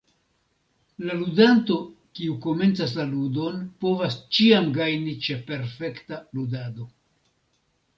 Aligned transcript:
La 1.09 1.17
ludanto, 1.19 1.77
kiu 2.21 2.39
komencas 2.47 2.97
la 3.01 3.07
ludon 3.13 3.63
povas 3.85 4.19
ĉiam 4.39 4.75
gajni 4.83 5.19
ĉe 5.29 5.41
perfekta 5.53 6.25
ludado. 6.39 6.95